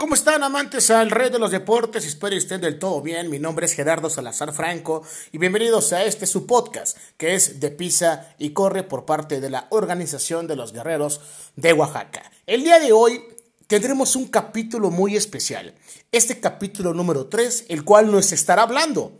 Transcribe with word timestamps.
¿Cómo 0.00 0.14
están 0.14 0.44
amantes 0.44 0.90
al 0.90 1.10
rey 1.10 1.28
de 1.28 1.40
los 1.40 1.50
deportes? 1.50 2.06
Espero 2.06 2.36
estén 2.36 2.60
del 2.60 2.78
todo 2.78 3.02
bien. 3.02 3.28
Mi 3.30 3.40
nombre 3.40 3.66
es 3.66 3.72
Gerardo 3.72 4.08
Salazar 4.08 4.52
Franco 4.52 5.02
y 5.32 5.38
bienvenidos 5.38 5.92
a 5.92 6.04
este 6.04 6.24
su 6.28 6.46
podcast 6.46 6.96
que 7.16 7.34
es 7.34 7.58
de 7.58 7.72
Pisa 7.72 8.32
y 8.38 8.50
Corre 8.50 8.84
por 8.84 9.04
parte 9.04 9.40
de 9.40 9.50
la 9.50 9.66
Organización 9.70 10.46
de 10.46 10.54
los 10.54 10.72
Guerreros 10.72 11.20
de 11.56 11.72
Oaxaca. 11.72 12.30
El 12.46 12.62
día 12.62 12.78
de 12.78 12.92
hoy 12.92 13.24
tendremos 13.66 14.14
un 14.14 14.28
capítulo 14.28 14.92
muy 14.92 15.16
especial. 15.16 15.74
Este 16.12 16.38
capítulo 16.38 16.94
número 16.94 17.26
3, 17.26 17.64
el 17.68 17.82
cual 17.82 18.12
nos 18.12 18.30
estará 18.30 18.62
hablando 18.62 19.18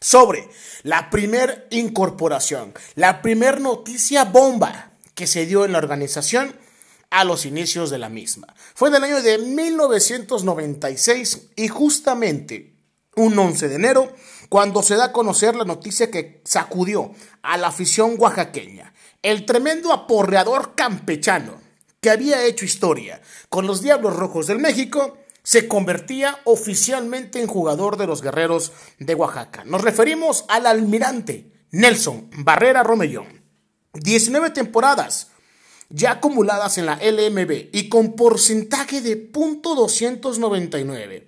sobre 0.00 0.48
la 0.82 1.08
primer 1.08 1.68
incorporación, 1.70 2.74
la 2.96 3.22
primer 3.22 3.60
noticia 3.60 4.24
bomba 4.24 4.90
que 5.14 5.28
se 5.28 5.46
dio 5.46 5.64
en 5.64 5.70
la 5.70 5.78
organización 5.78 6.65
a 7.16 7.24
los 7.24 7.46
inicios 7.46 7.88
de 7.88 7.96
la 7.96 8.10
misma. 8.10 8.54
Fue 8.74 8.90
del 8.90 9.02
año 9.02 9.22
de 9.22 9.38
1996 9.38 11.48
y 11.56 11.68
justamente 11.68 12.76
un 13.16 13.38
11 13.38 13.70
de 13.70 13.74
enero 13.74 14.12
cuando 14.50 14.82
se 14.82 14.96
da 14.96 15.06
a 15.06 15.12
conocer 15.12 15.56
la 15.56 15.64
noticia 15.64 16.10
que 16.10 16.42
sacudió 16.44 17.12
a 17.40 17.56
la 17.56 17.68
afición 17.68 18.16
oaxaqueña. 18.18 18.92
El 19.22 19.46
tremendo 19.46 19.94
aporreador 19.94 20.74
campechano 20.74 21.58
que 22.02 22.10
había 22.10 22.44
hecho 22.44 22.66
historia 22.66 23.22
con 23.48 23.66
los 23.66 23.80
Diablos 23.80 24.14
Rojos 24.14 24.46
del 24.46 24.58
México 24.58 25.16
se 25.42 25.68
convertía 25.68 26.38
oficialmente 26.44 27.40
en 27.40 27.46
jugador 27.46 27.96
de 27.96 28.06
los 28.06 28.20
Guerreros 28.20 28.72
de 28.98 29.14
Oaxaca. 29.14 29.64
Nos 29.64 29.80
referimos 29.80 30.44
al 30.48 30.66
almirante 30.66 31.50
Nelson 31.70 32.28
Barrera 32.40 32.82
Romellón. 32.82 33.42
19 33.94 34.50
temporadas, 34.50 35.28
ya 35.88 36.12
acumuladas 36.12 36.78
en 36.78 36.86
la 36.86 36.96
LMB 36.96 37.70
y 37.72 37.88
con 37.88 38.14
porcentaje 38.14 39.00
de 39.00 39.32
.299, 39.32 41.24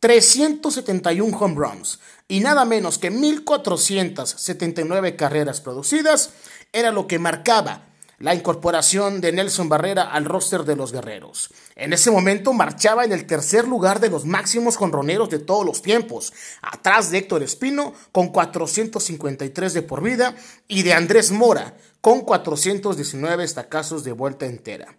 371 0.00 1.38
home 1.38 1.54
runs 1.54 2.00
y 2.28 2.40
nada 2.40 2.64
menos 2.64 2.98
que 2.98 3.10
1479 3.10 5.16
carreras 5.16 5.60
producidas, 5.60 6.30
era 6.72 6.90
lo 6.90 7.06
que 7.06 7.18
marcaba 7.18 7.85
la 8.18 8.34
incorporación 8.34 9.20
de 9.20 9.32
Nelson 9.32 9.68
Barrera 9.68 10.04
al 10.04 10.24
roster 10.24 10.64
de 10.64 10.76
los 10.76 10.92
guerreros. 10.92 11.50
En 11.74 11.92
ese 11.92 12.10
momento 12.10 12.52
marchaba 12.52 13.04
en 13.04 13.12
el 13.12 13.26
tercer 13.26 13.68
lugar 13.68 14.00
de 14.00 14.08
los 14.08 14.24
máximos 14.24 14.76
jonroneros 14.76 15.28
de 15.28 15.38
todos 15.38 15.66
los 15.66 15.82
tiempos, 15.82 16.32
atrás 16.62 17.10
de 17.10 17.18
Héctor 17.18 17.42
Espino 17.42 17.92
con 18.12 18.28
453 18.28 19.74
de 19.74 19.82
por 19.82 20.02
vida 20.02 20.34
y 20.66 20.82
de 20.82 20.94
Andrés 20.94 21.30
Mora 21.30 21.76
con 22.00 22.22
419 22.22 23.44
estacazos 23.44 24.04
de 24.04 24.12
vuelta 24.12 24.46
entera. 24.46 24.96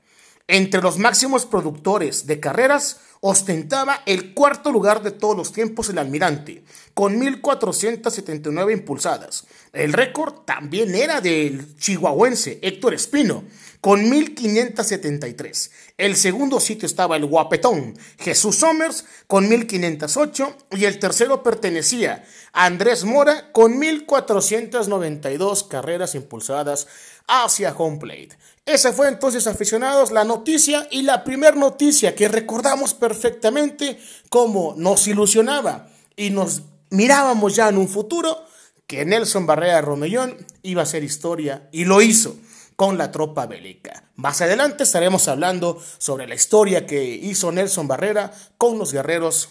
Entre 0.50 0.81
los 0.81 0.98
máximos 0.98 1.46
productores 1.46 2.26
de 2.26 2.40
carreras, 2.40 3.02
ostentaba 3.20 4.02
el 4.06 4.34
cuarto 4.34 4.72
lugar 4.72 5.02
de 5.02 5.12
todos 5.12 5.36
los 5.36 5.52
tiempos 5.52 5.90
el 5.90 5.98
almirante, 5.98 6.64
con 6.94 7.20
1.479 7.20 8.72
impulsadas. 8.72 9.46
El 9.78 9.94
récord 9.94 10.39
también 10.44 10.95
era 10.95 11.22
del 11.22 11.78
chihuahuense 11.78 12.58
Héctor 12.64 12.95
Espino, 12.95 13.44
con 13.80 14.09
1.573. 14.09 15.69
El 15.97 16.16
segundo 16.16 16.59
sitio 16.59 16.88
estaba 16.88 17.16
el 17.16 17.28
guapetón 17.28 17.95
Jesús 18.17 18.56
Somers, 18.56 19.06
con 19.28 19.47
1.508. 19.47 20.56
Y 20.72 20.86
el 20.86 20.97
tercero 20.97 21.44
pertenecía 21.44 22.25
a 22.53 22.66
Andrés 22.66 23.03
Mora, 23.03 23.52
con 23.52 23.80
1.492 23.80 25.67
carreras 25.67 26.16
impulsadas 26.16 26.88
hacia 27.28 27.75
home 27.78 28.00
plate. 28.00 28.30
Esa 28.66 28.94
fue 28.94 29.09
entonces, 29.09 29.45
aficionados, 29.45 30.12
la 30.12 30.23
noticia 30.23 30.88
y 30.89 31.03
la 31.03 31.23
primera 31.23 31.56
noticia 31.56 32.16
que 32.16 32.28
recordamos 32.28 32.95
perfectamente 32.95 34.00
como 34.30 34.73
nos 34.75 35.08
ilusionaba 35.08 35.88
y 36.16 36.31
nos 36.31 36.64
mirábamos 36.89 37.56
ya 37.56 37.69
en 37.69 37.78
un 37.78 37.88
futuro 37.88 38.47
que 38.88 39.06
Nelson 39.06 39.46
Barrera 39.46 39.82
Romellón 39.82 40.38
iba 40.64 40.81
a 40.81 40.86
ser 40.88 41.03
historia 41.03 41.68
y 41.72 41.86
lo 41.86 42.02
hizo 42.02 42.38
con 42.78 42.98
la 42.98 43.12
tropa 43.12 43.46
bélica. 43.46 44.12
Más 44.16 44.42
adelante 44.42 44.84
estaremos 44.84 45.28
hablando 45.28 45.81
sobre 45.98 46.28
la 46.28 46.36
historia 46.36 46.88
que 46.88 47.03
hizo 47.03 47.52
Nelson 47.52 47.88
Barrera 47.88 48.31
con 48.58 48.80
los 48.80 48.94
guerreros 48.94 49.50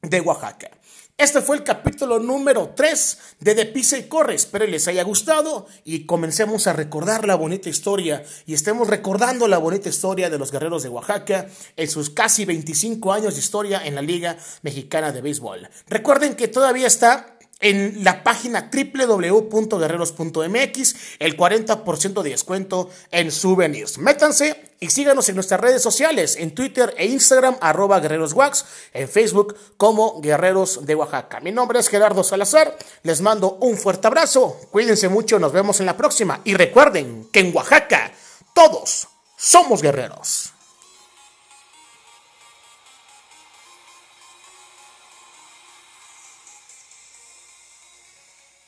de 0.00 0.20
Oaxaca. 0.20 0.70
Este 1.18 1.42
fue 1.42 1.56
el 1.56 1.62
capítulo 1.62 2.18
número 2.18 2.72
3 2.74 3.18
de 3.40 3.54
De 3.54 3.66
Pisa 3.66 3.98
y 3.98 4.08
Corre. 4.08 4.34
Espero 4.34 4.66
les 4.66 4.88
haya 4.88 5.04
gustado 5.04 5.66
y 5.84 6.06
comencemos 6.06 6.66
a 6.66 6.72
recordar 6.72 7.26
la 7.26 7.34
bonita 7.34 7.68
historia 7.68 8.24
y 8.46 8.54
estemos 8.54 8.88
recordando 8.88 9.46
la 9.46 9.58
bonita 9.58 9.90
historia 9.90 10.30
de 10.30 10.38
los 10.38 10.50
guerreros 10.50 10.82
de 10.82 10.88
Oaxaca 10.88 11.46
en 11.76 11.88
sus 11.88 12.10
casi 12.10 12.44
25 12.46 13.12
años 13.12 13.34
de 13.34 13.40
historia 13.40 13.84
en 13.84 13.94
la 13.94 14.02
Liga 14.02 14.36
Mexicana 14.62 15.12
de 15.12 15.20
Béisbol. 15.20 15.68
Recuerden 15.86 16.34
que 16.34 16.48
todavía 16.48 16.86
está 16.86 17.38
en 17.62 18.04
la 18.04 18.22
página 18.22 18.70
www.guerreros.mx 18.70 20.94
el 21.18 21.36
40% 21.36 22.22
de 22.22 22.30
descuento 22.30 22.90
en 23.10 23.30
souvenirs. 23.30 23.96
Métanse 23.96 24.74
y 24.80 24.90
síganos 24.90 25.28
en 25.28 25.36
nuestras 25.36 25.60
redes 25.60 25.80
sociales, 25.80 26.36
en 26.36 26.54
Twitter 26.54 26.92
e 26.98 27.06
Instagram, 27.06 27.56
arroba 27.60 28.00
guerreroswax, 28.00 28.64
en 28.92 29.08
Facebook 29.08 29.56
como 29.76 30.20
Guerreros 30.20 30.84
de 30.84 30.96
Oaxaca. 30.96 31.38
Mi 31.40 31.52
nombre 31.52 31.78
es 31.78 31.88
Gerardo 31.88 32.24
Salazar, 32.24 32.76
les 33.04 33.20
mando 33.20 33.58
un 33.60 33.78
fuerte 33.78 34.08
abrazo, 34.08 34.58
cuídense 34.70 35.08
mucho, 35.08 35.38
nos 35.38 35.52
vemos 35.52 35.78
en 35.80 35.86
la 35.86 35.96
próxima 35.96 36.40
y 36.44 36.54
recuerden 36.54 37.28
que 37.32 37.40
en 37.40 37.54
Oaxaca 37.54 38.12
todos 38.54 39.08
somos 39.36 39.82
guerreros. 39.82 40.52